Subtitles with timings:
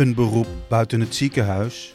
[0.00, 1.92] Een beroep buiten het ziekenhuis?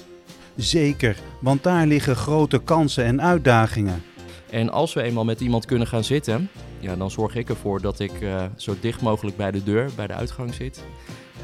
[0.56, 4.04] Zeker, want daar liggen grote kansen en uitdagingen.
[4.50, 6.50] En als we eenmaal met iemand kunnen gaan zitten,
[6.80, 10.08] ja, dan zorg ik ervoor dat ik uh, zo dicht mogelijk bij de deur, bij
[10.08, 10.84] de uitgang zit.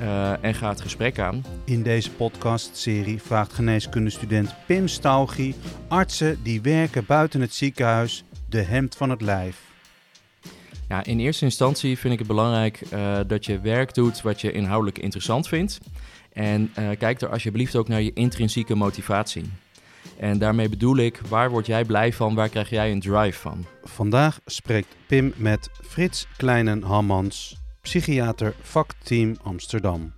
[0.01, 1.45] Uh, en ga het gesprek aan.
[1.65, 5.55] In deze podcastserie vraagt geneeskundestudent Pim Staugie
[5.87, 9.61] artsen die werken buiten het ziekenhuis de hemd van het lijf.
[10.89, 14.51] Ja, in eerste instantie vind ik het belangrijk uh, dat je werk doet wat je
[14.51, 15.79] inhoudelijk interessant vindt.
[16.33, 19.51] En uh, kijk er alsjeblieft ook naar je intrinsieke motivatie.
[20.17, 23.65] En daarmee bedoel ik, waar word jij blij van, waar krijg jij een drive van?
[23.83, 30.13] Vandaag spreekt Pim met Frits Kleinen-Hammans, psychiater vakteam Amsterdam.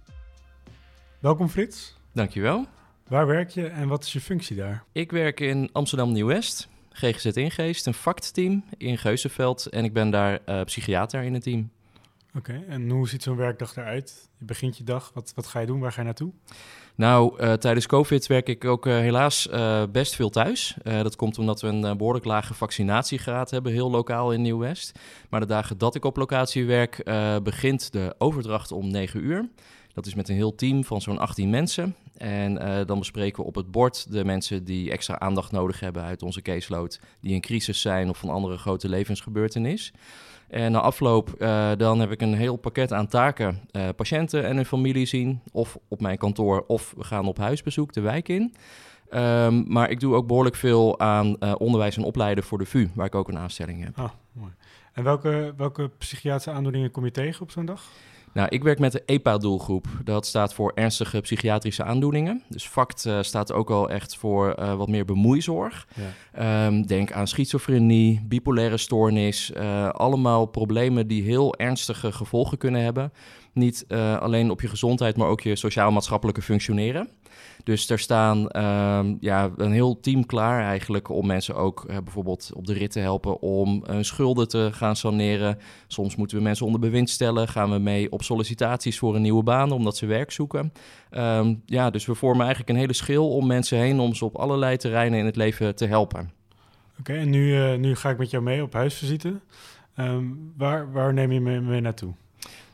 [1.20, 1.98] Welkom Frits.
[2.12, 2.66] Dankjewel.
[3.08, 4.84] Waar werk je en wat is je functie daar?
[4.92, 10.40] Ik werk in Amsterdam Nieuw-West, GGZ Ingeest, een vakteam in Geuzenveld en ik ben daar
[10.46, 11.70] uh, psychiater in het team.
[12.38, 14.30] Oké, en hoe ziet zo'n werkdag eruit?
[14.38, 16.32] Je begint je dag, wat, wat ga je doen, waar ga je naartoe?
[16.96, 20.78] Nou, uh, tijdens COVID werk ik ook uh, helaas uh, best veel thuis.
[20.84, 25.00] dat komt omdat we een behoorlijk lage vaccinatiegraad hebben, heel lokaal in Nieuw-West.
[25.30, 27.04] Maar de dagen dat ik op locatie werk,
[27.44, 29.50] begint de overdracht om 9 uur.
[29.94, 31.96] Dat is met een heel team van zo'n 18 mensen.
[32.18, 36.24] En dan bespreken we op het bord de mensen die extra aandacht nodig hebben uit
[36.24, 39.94] onze caseload, die in crisis zijn of van andere grote levensgebeurtenis.
[40.48, 43.60] En na afloop uh, dan heb ik een heel pakket aan taken.
[43.72, 47.94] Uh, patiënten en hun familie zien, of op mijn kantoor, of we gaan op huisbezoek
[47.94, 48.54] de wijk in.
[49.14, 53.06] Um, maar ik doe ook behoorlijk veel aan onderwijs en opleiden voor de VU, waar
[53.06, 53.98] ik ook een aanstelling heb.
[53.98, 54.52] Ah, mooi.
[54.94, 57.84] En welke, welke psychiatrische aandoeningen kom je tegen op zo'n dag?
[58.34, 59.88] Nou, ik werk met de EPA-doelgroep.
[60.04, 62.44] Dat staat voor ernstige psychiatrische aandoeningen.
[62.48, 65.88] Dus FACT uh, staat ook al echt voor uh, wat meer bemoeizorg.
[66.34, 66.66] Ja.
[66.66, 69.52] Um, denk aan schizofrenie, bipolaire stoornis.
[69.58, 73.12] Uh, allemaal problemen die heel ernstige gevolgen kunnen hebben.
[73.54, 73.86] Niet
[74.20, 77.10] alleen op je gezondheid, maar ook je sociaal-maatschappelijke functioneren.
[77.64, 82.52] Dus er staan uh, ja, een heel team klaar eigenlijk om mensen ook uh, bijvoorbeeld
[82.54, 85.58] op de rit te helpen om hun schulden te gaan saneren.
[85.88, 87.48] Soms moeten we mensen onder bewind stellen.
[87.48, 90.74] Gaan we mee op sollicitaties voor een nieuwe baan omdat ze werk zoeken.
[91.12, 94.36] Um, ja, dus we vormen eigenlijk een hele schil om mensen heen om ze op
[94.36, 96.32] allerlei terreinen in het leven te helpen.
[97.00, 99.40] Oké, en nu, nu ga ik met jou mee op huisvisite.
[99.98, 102.14] Um, waar, waar neem je me mee naartoe?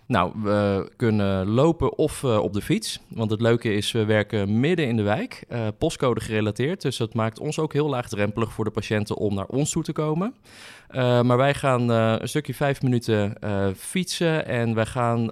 [0.09, 3.00] Nou, we kunnen lopen of uh, op de fiets.
[3.08, 6.81] Want het leuke is, we werken midden in de wijk, uh, postcode gerelateerd.
[6.81, 9.92] Dus dat maakt ons ook heel laagdrempelig voor de patiënten om naar ons toe te
[9.92, 10.36] komen.
[10.92, 13.36] Uh, maar wij gaan een stukje vijf minuten
[13.75, 15.31] fietsen en wij gaan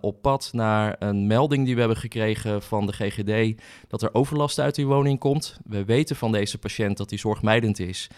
[0.00, 4.58] op pad naar een melding die we hebben gekregen van de GGD dat er overlast
[4.58, 5.58] uit die woning komt.
[5.64, 8.08] We weten van deze patiënt dat hij zorgmijdend is.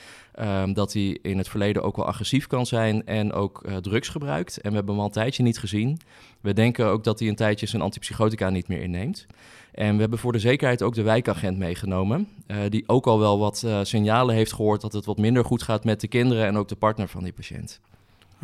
[0.41, 4.09] Um, dat hij in het verleden ook wel agressief kan zijn en ook uh, drugs
[4.09, 4.57] gebruikt.
[4.61, 6.01] En we hebben hem al een tijdje niet gezien.
[6.41, 9.27] We denken ook dat hij een tijdje zijn antipsychotica niet meer inneemt.
[9.73, 12.29] En we hebben voor de zekerheid ook de wijkagent meegenomen.
[12.47, 15.63] Uh, die ook al wel wat uh, signalen heeft gehoord dat het wat minder goed
[15.63, 17.81] gaat met de kinderen en ook de partner van die patiënt.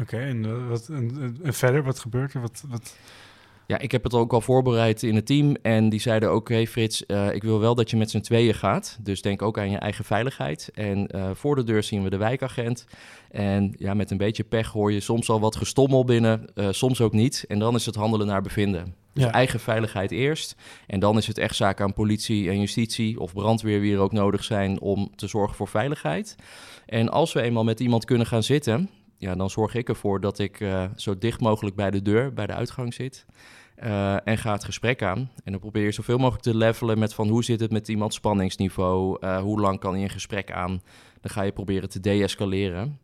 [0.00, 0.44] Oké, en,
[1.42, 2.40] verder, wat gebeurt er?
[2.40, 2.96] Wat, wat...
[3.66, 5.56] Ja, ik heb het ook al voorbereid in het team.
[5.62, 8.54] En die zeiden ook, hey Frits, uh, ik wil wel dat je met z'n tweeën
[8.54, 8.98] gaat.
[9.00, 10.70] Dus denk ook aan je eigen veiligheid.
[10.74, 12.86] En uh, voor de deur zien we de wijkagent.
[13.30, 17.00] En ja, met een beetje pech hoor je soms al wat gestommel binnen, uh, soms
[17.00, 17.44] ook niet.
[17.48, 18.94] En dan is het handelen naar bevinden.
[19.12, 19.32] Dus ja.
[19.32, 20.56] eigen veiligheid eerst.
[20.86, 24.12] En dan is het echt zaak aan politie en justitie of brandweer wie er ook
[24.12, 26.36] nodig zijn om te zorgen voor veiligheid.
[26.86, 30.38] En als we eenmaal met iemand kunnen gaan zitten, ja, dan zorg ik ervoor dat
[30.38, 33.26] ik uh, zo dicht mogelijk bij de deur, bij de uitgang zit.
[33.84, 35.30] Uh, en ga het gesprek aan.
[35.44, 38.16] En dan probeer je zoveel mogelijk te levelen met van hoe zit het met iemands
[38.16, 39.18] spanningsniveau?
[39.20, 40.82] Uh, hoe lang kan hij een gesprek aan?
[41.20, 42.98] Dan ga je proberen te deescaleren.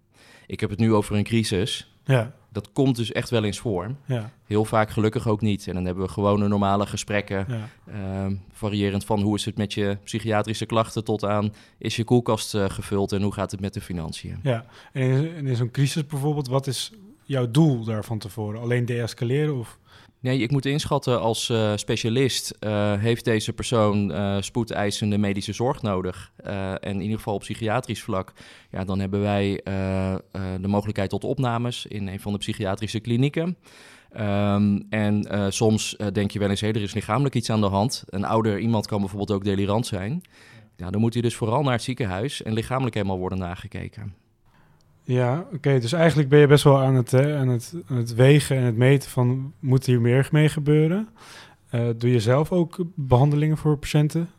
[0.47, 1.90] Ik heb het nu over een crisis.
[2.05, 2.33] Ja.
[2.53, 3.95] Dat komt dus echt wel eens voor.
[4.07, 4.31] Ja.
[4.47, 5.67] Heel vaak gelukkig ook niet.
[5.69, 7.47] En dan hebben we gewone normale gesprekken.
[7.49, 7.69] Ja.
[8.27, 12.55] Uh, variërend van hoe is het met je psychiatrische klachten tot aan is je koelkast
[12.55, 14.39] uh, gevuld en hoe gaat het met de financiën.
[14.43, 16.93] Ja, en in, in zo'n crisis bijvoorbeeld, wat is
[17.31, 18.61] jouw doel daar van tevoren?
[18.61, 19.79] Alleen deescaleren of...
[20.21, 25.83] Nee, ik moet inschatten als uh, specialist uh, heeft deze persoon uh, spoedeisende medische zorg
[25.83, 26.33] nodig.
[26.43, 28.33] en in ieder geval op psychiatrisch vlak,
[28.71, 29.61] ja, dan hebben wij
[30.61, 33.57] de mogelijkheid tot opnames in een van de psychiatrische klinieken.
[34.21, 38.05] Um, en soms denk je wel eens, hey, er is lichamelijk iets aan de hand.
[38.07, 40.23] Een ouder iemand kan bijvoorbeeld ook delirant zijn.
[40.77, 44.20] Ja, dan moet hij dus vooral naar het ziekenhuis en lichamelijk helemaal worden nagekeken.
[45.13, 45.55] Ja, oké.
[45.55, 48.57] Okay, dus eigenlijk ben je best wel aan het, hè, aan, het, aan het wegen
[48.57, 49.53] en het meten van...
[49.59, 51.09] moet hier meer mee gebeuren?
[51.75, 54.31] Uh, doe je zelf ook behandelingen voor patiënten?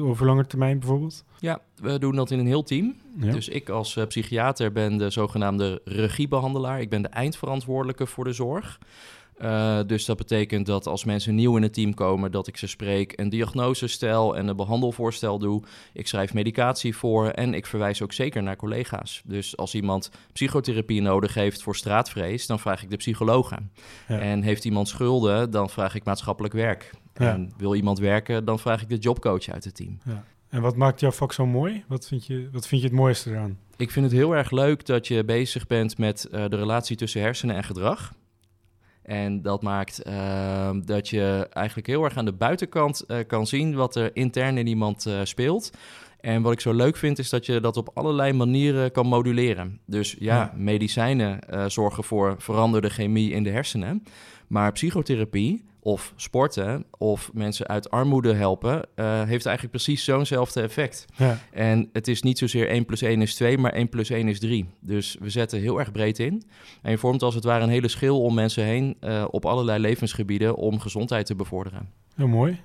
[0.00, 1.24] Over lange termijn bijvoorbeeld?
[1.38, 2.94] Ja, we doen dat in een heel team.
[3.20, 3.32] Ja.
[3.32, 6.80] Dus ik als uh, psychiater ben de zogenaamde regiebehandelaar.
[6.80, 8.78] Ik ben de eindverantwoordelijke voor de zorg.
[9.42, 12.66] Uh, dus dat betekent dat als mensen nieuw in het team komen, dat ik ze
[12.66, 15.62] spreek, een diagnose stel en een behandelvoorstel doe.
[15.92, 19.22] Ik schrijf medicatie voor en ik verwijs ook zeker naar collega's.
[19.24, 23.70] Dus als iemand psychotherapie nodig heeft voor straatvrees, dan vraag ik de psycholoog aan.
[24.08, 24.18] Ja.
[24.18, 26.90] En heeft iemand schulden, dan vraag ik maatschappelijk werk.
[27.14, 27.32] Ja.
[27.32, 29.98] En wil iemand werken, dan vraag ik de jobcoach uit het team.
[30.04, 30.24] Ja.
[30.48, 31.84] En wat maakt jouw vak zo mooi?
[31.88, 33.58] Wat vind je, wat vind je het mooiste eraan?
[33.76, 37.20] Ik vind het heel erg leuk dat je bezig bent met uh, de relatie tussen
[37.20, 38.12] hersenen en gedrag.
[39.06, 43.74] En dat maakt uh, dat je eigenlijk heel erg aan de buitenkant uh, kan zien
[43.74, 45.70] wat er intern in iemand uh, speelt.
[46.26, 49.80] En wat ik zo leuk vind, is dat je dat op allerlei manieren kan moduleren.
[49.84, 50.52] Dus ja, ja.
[50.56, 51.38] medicijnen
[51.70, 54.02] zorgen voor veranderde chemie in de hersenen.
[54.46, 61.04] Maar psychotherapie of sporten of mensen uit armoede helpen, uh, heeft eigenlijk precies zo'nzelfde effect.
[61.16, 61.38] Ja.
[61.52, 64.38] En het is niet zozeer 1 plus 1 is 2, maar 1 plus 1 is
[64.38, 64.66] 3.
[64.80, 66.42] Dus we zetten heel erg breed in.
[66.82, 69.78] En je vormt als het ware een hele schil om mensen heen uh, op allerlei
[69.78, 71.90] levensgebieden om gezondheid te bevorderen.
[72.14, 72.60] Heel mooi.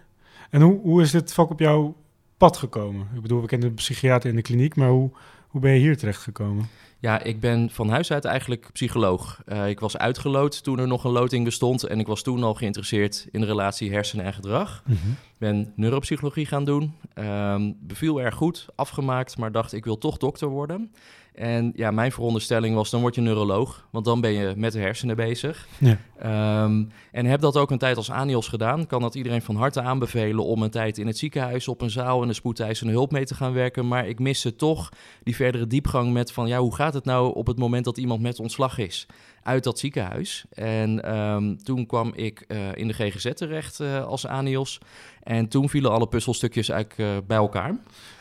[0.50, 1.96] En hoe, hoe is dit vak op jouw
[2.42, 3.08] pad gekomen?
[3.16, 5.12] Ik bedoel, we kennen de psychiater in de kliniek, maar hoe,
[5.48, 6.68] hoe ben je hier terecht gekomen?
[7.02, 9.42] Ja, ik ben van huis uit eigenlijk psycholoog.
[9.48, 11.84] Uh, ik was uitgeloot toen er nog een loting bestond.
[11.84, 14.84] En ik was toen al geïnteresseerd in de relatie hersenen en gedrag.
[14.86, 15.16] Mm -hmm.
[15.38, 16.94] Ben neuropsychologie gaan doen.
[17.16, 20.92] Um, beviel erg goed, afgemaakt, maar dacht ik wil toch dokter worden.
[21.34, 24.80] En ja, mijn veronderstelling was, dan word je neuroloog, want dan ben je met de
[24.80, 25.68] hersenen bezig.
[25.78, 26.64] Ja.
[26.64, 28.88] Um, en heb dat ook een tijd als ANIOS gedaan.
[28.88, 32.22] Kan dat iedereen van harte aanbevelen om een tijd in het ziekenhuis op een zaal
[32.22, 33.88] en de spoedeisende hulp mee te gaan werken.
[33.88, 34.90] Maar ik miste toch
[35.24, 38.22] die verdere diepgang met van, ja, hoe gaat het nou op het moment dat iemand
[38.22, 39.06] met ontslag is
[39.44, 40.46] uit dat ziekenhuis?
[40.54, 44.78] En um, toen kwam ik uh, in de GGZ terecht uh, als ANIOS.
[45.24, 47.76] En toen vielen alle puzzelstukjes eigenlijk uh, bij elkaar.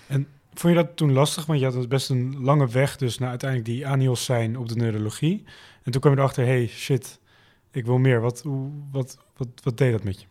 [0.07, 1.47] En Vond je dat toen lastig?
[1.47, 4.75] Want je had best een lange weg dus naar uiteindelijk die anios zijn op de
[4.75, 5.45] neurologie.
[5.83, 7.21] En toen kwam je erachter, hey, shit,
[7.71, 8.21] ik wil meer.
[8.21, 8.43] Wat,
[8.91, 10.27] wat, wat, wat deed dat met je?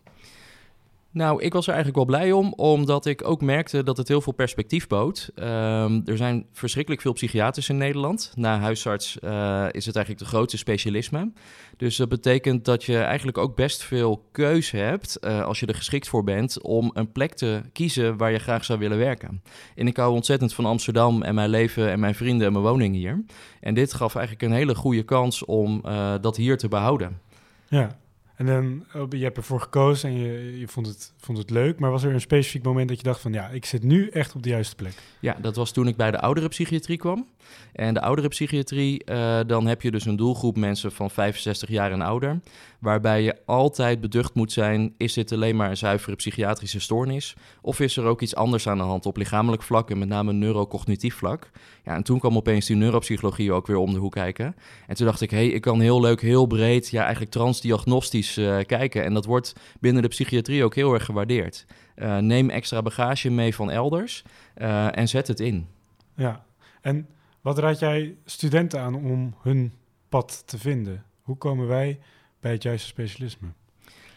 [1.11, 4.21] Nou, ik was er eigenlijk wel blij om, omdat ik ook merkte dat het heel
[4.21, 5.31] veel perspectief bood.
[5.35, 8.31] Um, er zijn verschrikkelijk veel psychiaters in Nederland.
[8.35, 11.31] Na huisarts uh, is het eigenlijk de grootste specialisme.
[11.77, 15.75] Dus dat betekent dat je eigenlijk ook best veel keuze hebt, uh, als je er
[15.75, 19.43] geschikt voor bent, om een plek te kiezen waar je graag zou willen werken.
[19.75, 22.95] En ik hou ontzettend van Amsterdam en mijn leven en mijn vrienden en mijn woning
[22.95, 23.23] hier.
[23.61, 27.21] En dit gaf eigenlijk een hele goede kans om uh, dat hier te behouden.
[27.67, 27.97] Ja,
[28.39, 31.79] en dan, je hebt ervoor gekozen en je, je vond, het, vond het leuk.
[31.79, 33.33] Maar was er een specifiek moment dat je dacht van...
[33.33, 34.93] ja, ik zit nu echt op de juiste plek?
[35.19, 37.27] Ja, dat was toen ik bij de oudere psychiatrie kwam.
[37.73, 41.91] En de oudere psychiatrie, uh, dan heb je dus een doelgroep mensen van 65 jaar
[41.91, 42.39] en ouder...
[42.79, 44.93] waarbij je altijd beducht moet zijn...
[44.97, 47.35] is dit alleen maar een zuivere psychiatrische stoornis...
[47.61, 49.89] of is er ook iets anders aan de hand op lichamelijk vlak...
[49.89, 51.49] en met name neurocognitief vlak.
[51.83, 54.55] Ja, en toen kwam opeens die neuropsychologie ook weer om de hoek kijken.
[54.87, 56.89] En toen dacht ik, hé, hey, ik kan heel leuk, heel breed...
[56.89, 59.03] ja, eigenlijk transdiagnostisch uh, kijken.
[59.03, 61.65] En dat wordt binnen de psychiatrie ook heel erg gewaardeerd.
[61.95, 64.23] Uh, neem extra bagage mee van elders
[64.57, 65.67] uh, en zet het in.
[66.15, 66.45] Ja,
[66.81, 67.07] en
[67.41, 69.73] wat raad jij studenten aan om hun
[70.09, 71.03] pad te vinden?
[71.21, 71.99] Hoe komen wij
[72.39, 73.47] bij het juiste specialisme?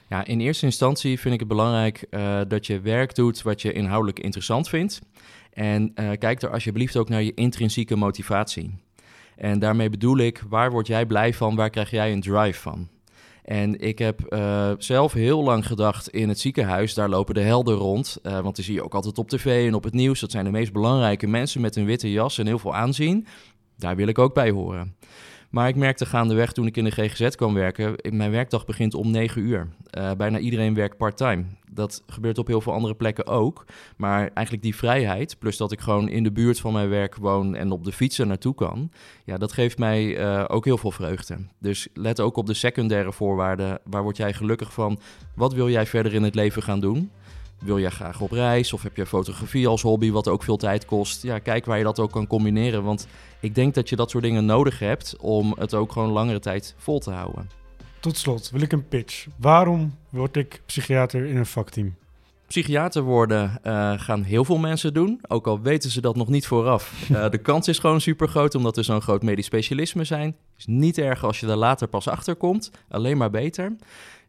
[0.09, 3.73] Ja, in eerste instantie vind ik het belangrijk uh, dat je werk doet wat je
[3.73, 5.01] inhoudelijk interessant vindt.
[5.53, 8.75] En uh, kijk er alsjeblieft ook naar je intrinsieke motivatie.
[9.37, 11.57] En daarmee bedoel ik, waar word jij blij van?
[11.57, 12.89] Waar krijg jij een drive van?
[13.43, 17.75] En ik heb uh, zelf heel lang gedacht in het ziekenhuis, daar lopen de helden
[17.75, 18.19] rond.
[18.23, 20.21] Want die zie je ook altijd op tv en op het nieuws.
[20.21, 23.27] Dat zijn de meest belangrijke mensen met een witte jas en heel veel aanzien.
[23.77, 24.97] Daar wil ik ook bij horen.
[25.53, 29.11] Maar ik merkte gaandeweg toen ik in de GGZ kwam werken, mijn werkdag begint om
[29.11, 29.69] 9 uur.
[29.99, 31.45] Uh, bijna iedereen werkt part-time.
[31.71, 33.65] Dat gebeurt op heel veel andere plekken ook.
[33.97, 37.55] Maar eigenlijk die vrijheid, plus dat ik gewoon in de buurt van mijn werk woon
[37.55, 38.91] en op de fiets er naartoe kan,
[39.25, 41.37] ja, dat geeft mij uh, ook heel veel vreugde.
[41.59, 43.79] Dus let ook op de secundaire voorwaarden.
[43.85, 44.99] Waar word jij gelukkig van?
[45.35, 47.11] Wat wil jij verder in het leven gaan doen?
[47.63, 50.85] Wil jij graag op reis of heb je fotografie als hobby, wat ook veel tijd
[50.85, 51.23] kost?
[51.23, 52.83] Ja, kijk waar je dat ook kan combineren.
[52.83, 53.07] Want
[53.41, 56.75] ik denk dat je dat soort dingen nodig hebt om het ook gewoon langere tijd
[56.79, 57.51] vol te houden.
[58.01, 59.27] Tot slot wil ik een pitch.
[59.37, 61.95] Waarom word ik psychiater in een vakteam?
[62.47, 66.47] Psychiater worden uh, gaan heel veel mensen doen, ook al weten ze dat nog niet
[66.47, 67.09] vooraf.
[67.11, 70.37] Uh, de kans is gewoon super groot omdat er zo'n groot medisch specialisme zijn.
[70.59, 73.77] is niet erg als je er later pas achter komt, alleen maar beter.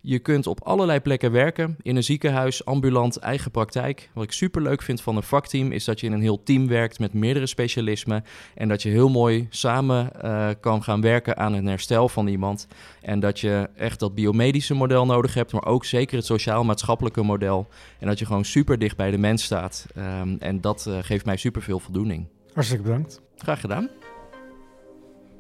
[0.05, 4.10] Je kunt op allerlei plekken werken, in een ziekenhuis, ambulant, eigen praktijk.
[4.13, 6.67] Wat ik super leuk vind van een vakteam is dat je in een heel team
[6.67, 8.24] werkt met meerdere specialismen
[8.55, 12.67] en dat je heel mooi samen uh, kan gaan werken aan een herstel van iemand.
[13.01, 17.67] En dat je echt dat biomedische model nodig hebt, maar ook zeker het sociaal-maatschappelijke model.
[18.00, 19.86] En dat je gewoon super dicht bij de mens staat.
[19.98, 22.27] Um, en dat uh, geeft mij super veel voldoening.
[22.53, 23.22] Hartstikke bedankt.
[23.36, 23.89] Graag gedaan.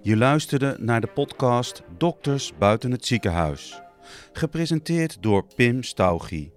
[0.01, 3.82] Je luisterde naar de podcast Dokters buiten het ziekenhuis.
[4.33, 6.51] Gepresenteerd door Pim Staugie.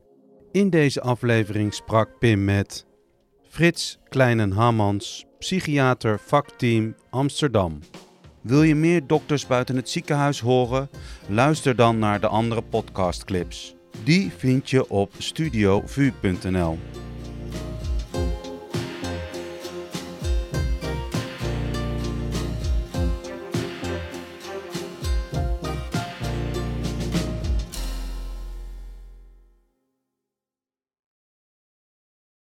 [0.53, 2.87] In deze aflevering sprak Pim met
[3.49, 7.79] Frits Kleinen-Hammans, psychiater vakteam Amsterdam.
[8.41, 10.91] Wil je meer dokters buiten het ziekenhuis horen?
[11.29, 13.75] Luister dan naar de andere podcastclips.
[14.05, 16.79] Die vind je op studiovu.nl.